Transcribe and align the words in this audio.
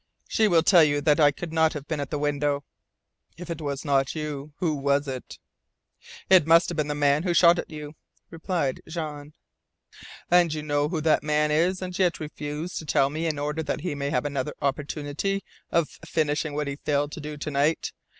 She 0.27 0.47
will 0.47 0.63
tell 0.63 0.83
you 0.83 0.99
that 1.01 1.19
I 1.19 1.29
could 1.29 1.53
not 1.53 1.73
have 1.73 1.87
been 1.87 1.99
at 1.99 2.09
the 2.09 2.17
window." 2.17 2.63
"If 3.37 3.51
it 3.51 3.61
was 3.61 3.85
not 3.85 4.15
you 4.15 4.51
who 4.57 4.73
was 4.75 5.07
it?" 5.07 5.37
"It 6.27 6.47
must 6.47 6.69
have 6.69 6.75
been 6.75 6.87
the 6.87 6.95
man 6.95 7.21
who 7.21 7.35
shot 7.35 7.59
at 7.59 7.69
you," 7.69 7.93
replied 8.31 8.81
Jean. 8.87 9.33
"And 10.31 10.51
you 10.51 10.63
know 10.63 10.89
who 10.89 11.01
that 11.01 11.21
man 11.21 11.51
is, 11.51 11.83
and 11.83 11.95
yet 11.99 12.19
refuse 12.19 12.73
to 12.77 12.85
tell 12.87 13.11
me 13.11 13.27
in 13.27 13.37
order 13.37 13.61
that 13.61 13.81
he 13.81 13.93
may 13.93 14.09
have 14.09 14.25
another 14.25 14.55
opportunity 14.59 15.43
of 15.69 15.87
finishing 16.03 16.55
what 16.55 16.65
he 16.65 16.77
failed 16.77 17.11
to 17.11 17.21
do 17.21 17.37
to 17.37 17.51
night. 17.51 17.91